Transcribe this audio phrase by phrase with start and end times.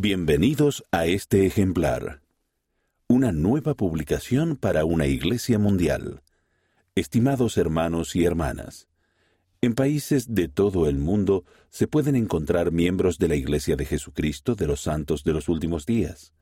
[0.00, 2.22] Bienvenidos a este ejemplar.
[3.08, 6.22] Una nueva publicación para una iglesia mundial.
[6.94, 8.86] Estimados hermanos y hermanas,
[9.60, 14.54] en países de todo el mundo se pueden encontrar miembros de la Iglesia de Jesucristo
[14.54, 16.32] de los Santos de los Últimos Días.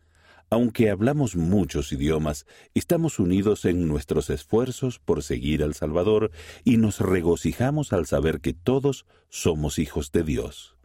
[0.50, 2.44] Aunque hablamos muchos idiomas,
[2.74, 6.30] estamos unidos en nuestros esfuerzos por seguir al Salvador
[6.62, 10.75] y nos regocijamos al saber que todos somos hijos de Dios.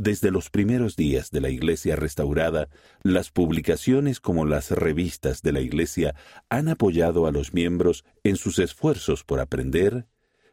[0.00, 2.68] Desde los primeros días de la Iglesia restaurada,
[3.02, 6.14] las publicaciones como las revistas de la Iglesia
[6.48, 10.06] han apoyado a los miembros en sus esfuerzos por aprender,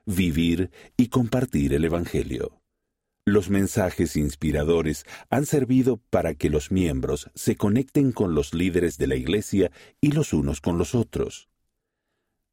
[0.04, 2.60] vivir y compartir el Evangelio.
[3.24, 9.06] Los mensajes inspiradores han servido para que los miembros se conecten con los líderes de
[9.06, 9.72] la Iglesia
[10.02, 11.50] y los unos con los otros.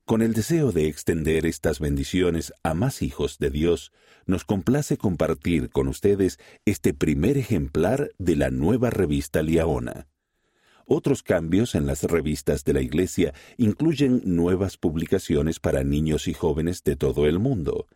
[0.04, 3.92] Con el deseo de extender estas bendiciones a más hijos de Dios,
[4.26, 10.08] nos complace compartir con ustedes este primer ejemplar de la nueva revista Liaona.
[10.86, 16.82] Otros cambios en las revistas de la Iglesia incluyen nuevas publicaciones para niños y jóvenes
[16.82, 17.86] de todo el mundo.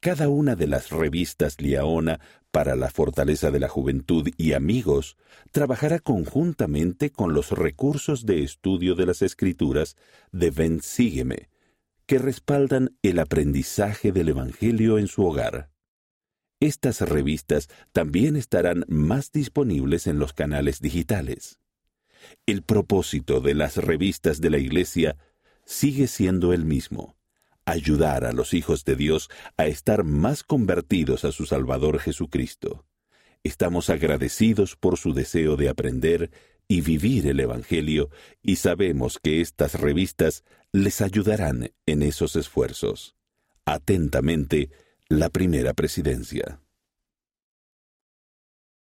[0.00, 2.20] Cada una de las revistas Liaona
[2.52, 5.16] para la fortaleza de la juventud y amigos
[5.50, 9.96] trabajará conjuntamente con los recursos de estudio de las escrituras
[10.30, 11.50] de Ven Sígueme,
[12.06, 15.70] que respaldan el aprendizaje del Evangelio en su hogar.
[16.60, 21.58] Estas revistas también estarán más disponibles en los canales digitales.
[22.46, 25.16] El propósito de las revistas de la Iglesia
[25.64, 27.17] sigue siendo el mismo,
[27.70, 32.84] ayudar a los hijos de Dios a estar más convertidos a su Salvador Jesucristo.
[33.42, 36.30] Estamos agradecidos por su deseo de aprender
[36.66, 38.10] y vivir el Evangelio
[38.42, 43.16] y sabemos que estas revistas les ayudarán en esos esfuerzos.
[43.64, 44.70] Atentamente,
[45.08, 46.60] la primera presidencia.